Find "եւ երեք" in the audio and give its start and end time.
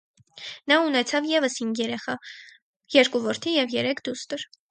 3.59-4.05